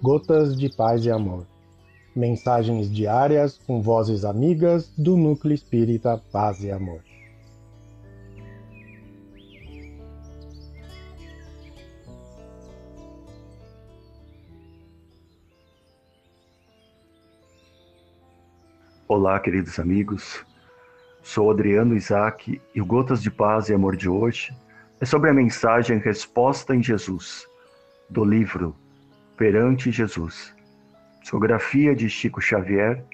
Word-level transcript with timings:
Gotas 0.00 0.56
de 0.56 0.68
Paz 0.68 1.04
e 1.04 1.10
Amor. 1.10 1.44
Mensagens 2.14 2.88
diárias 2.88 3.58
com 3.58 3.82
vozes 3.82 4.24
amigas 4.24 4.88
do 4.96 5.16
Núcleo 5.16 5.52
Espírita 5.52 6.22
Paz 6.30 6.62
e 6.62 6.70
Amor. 6.70 7.00
Olá, 19.08 19.40
queridos 19.40 19.80
amigos. 19.80 20.46
Sou 21.24 21.50
Adriano 21.50 21.96
Isaac 21.96 22.62
e 22.72 22.80
o 22.80 22.86
Gotas 22.86 23.20
de 23.20 23.32
Paz 23.32 23.68
e 23.68 23.74
Amor 23.74 23.96
de 23.96 24.08
hoje 24.08 24.56
é 25.00 25.04
sobre 25.04 25.28
a 25.28 25.34
mensagem 25.34 25.98
Resposta 25.98 26.72
em 26.72 26.80
Jesus, 26.80 27.48
do 28.08 28.24
livro 28.24 28.76
Perante 29.38 29.92
Jesus, 29.92 30.52
psicografia 31.20 31.94
de 31.94 32.10
Chico 32.10 32.40
Xavier, 32.40 33.04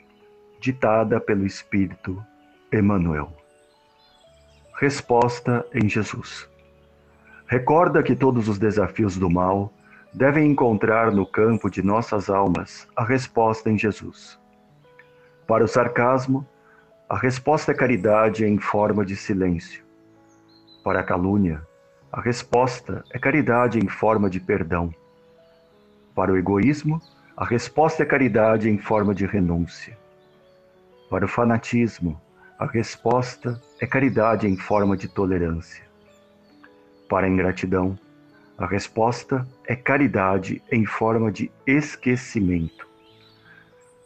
ditada 0.59 1.21
pelo 1.21 1.45
Espírito 1.45 2.25
Emmanuel. 2.73 3.31
Resposta 4.81 5.67
em 5.75 5.87
Jesus. 5.87 6.49
Recorda 7.47 8.03
que 8.03 8.17
todos 8.17 8.49
os 8.49 8.59
desafios 8.59 9.19
do 9.19 9.29
mal 9.29 9.71
devem 10.15 10.51
encontrar 10.51 11.13
no 11.13 11.27
campo 11.27 11.69
de 11.69 11.83
nossas 11.83 12.31
almas 12.31 12.89
a 12.97 13.05
resposta 13.05 13.69
em 13.69 13.77
Jesus. 13.77 14.41
Para 15.47 15.65
o 15.65 15.69
sarcasmo, 15.69 16.49
a 17.07 17.19
resposta 17.19 17.73
é 17.73 17.75
caridade 17.75 18.47
em 18.47 18.57
forma 18.57 19.05
de 19.05 19.15
silêncio. 19.15 19.85
Para 20.83 21.01
a 21.01 21.05
calúnia, 21.05 21.61
a 22.11 22.19
resposta 22.23 23.05
é 23.11 23.19
caridade 23.19 23.79
em 23.79 23.89
forma 23.89 24.31
de 24.31 24.41
perdão. 24.41 24.91
Para 26.15 26.33
o 26.33 26.39
egoísmo, 26.39 27.03
a 27.37 27.45
resposta 27.45 28.05
é 28.05 28.07
caridade 28.07 28.71
em 28.71 28.79
forma 28.79 29.13
de 29.13 29.27
renúncia. 29.27 29.99
Para 31.11 31.25
o 31.25 31.29
fanatismo, 31.29 32.21
a 32.57 32.67
resposta 32.67 33.61
é 33.81 33.87
caridade 33.87 34.47
em 34.47 34.57
forma 34.57 34.97
de 34.97 35.09
tolerância. 35.09 35.85
Para 37.09 37.27
a 37.27 37.29
ingratidão, 37.29 37.99
a 38.57 38.65
resposta 38.65 39.45
é 39.67 39.75
caridade 39.75 40.63
em 40.71 40.87
forma 40.87 41.33
de 41.33 41.51
esquecimento. 41.67 42.87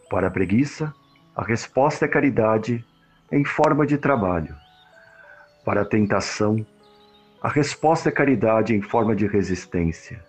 Para 0.08 0.28
a 0.28 0.30
preguiça, 0.30 0.94
a 1.36 1.44
resposta 1.44 2.06
é 2.06 2.08
caridade 2.08 2.82
em 3.30 3.44
forma 3.44 3.86
de 3.86 3.98
trabalho. 3.98 4.56
Para 5.62 5.82
a 5.82 5.84
tentação, 5.84 6.66
a 7.42 7.50
resposta 7.50 8.08
é 8.08 8.12
caridade 8.12 8.74
em 8.74 8.80
forma 8.80 9.14
de 9.14 9.26
resistência. 9.26 10.24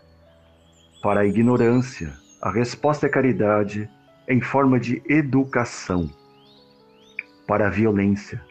Para 1.02 1.22
a 1.22 1.26
ignorância, 1.26 2.12
a 2.42 2.52
resposta 2.52 3.06
é 3.06 3.10
caridade 3.10 3.90
em 4.28 4.42
forma 4.42 4.78
de 4.78 5.02
educação. 5.08 6.10
Para 7.48 7.68
a 7.68 7.70
violência, 7.70 8.44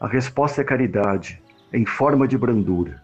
a 0.00 0.08
resposta 0.08 0.62
é 0.62 0.64
caridade 0.64 1.40
em 1.72 1.86
forma 1.86 2.26
de 2.26 2.36
brandura. 2.36 3.00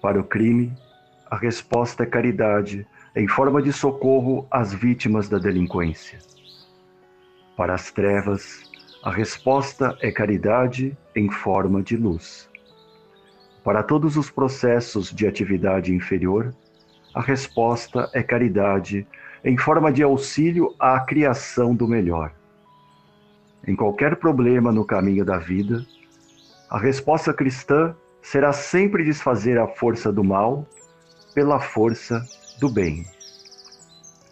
Para 0.00 0.18
o 0.18 0.24
crime, 0.24 0.72
a 1.30 1.36
resposta 1.36 2.04
é 2.04 2.06
caridade 2.06 2.86
em 3.14 3.28
forma 3.28 3.60
de 3.60 3.74
socorro 3.74 4.46
às 4.50 4.72
vítimas 4.72 5.28
da 5.28 5.36
delinquência. 5.36 6.18
Para 7.58 7.74
as 7.74 7.90
trevas, 7.90 8.62
a 9.04 9.10
resposta 9.10 9.94
é 10.00 10.10
caridade 10.10 10.96
em 11.14 11.30
forma 11.30 11.82
de 11.82 11.94
luz. 11.94 12.48
Para 13.62 13.82
todos 13.82 14.16
os 14.16 14.30
processos 14.30 15.12
de 15.12 15.26
atividade 15.26 15.94
inferior, 15.94 16.54
a 17.14 17.20
resposta 17.20 18.10
é 18.12 18.22
caridade 18.22 19.06
em 19.44 19.56
forma 19.56 19.92
de 19.92 20.02
auxílio 20.02 20.74
à 20.78 21.00
criação 21.00 21.74
do 21.74 21.86
melhor. 21.86 22.32
Em 23.66 23.74
qualquer 23.74 24.16
problema 24.16 24.72
no 24.72 24.84
caminho 24.84 25.24
da 25.24 25.38
vida, 25.38 25.84
a 26.70 26.78
resposta 26.78 27.32
cristã 27.32 27.94
será 28.22 28.52
sempre 28.52 29.04
desfazer 29.04 29.58
a 29.58 29.66
força 29.66 30.12
do 30.12 30.22
mal 30.22 30.66
pela 31.34 31.60
força 31.60 32.22
do 32.60 32.68
bem. 32.68 33.06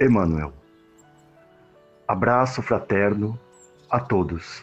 Emmanuel. 0.01 0.53
Abraço 2.07 2.63
fraterno 2.63 3.39
a 3.91 3.99
todos. 3.99 4.63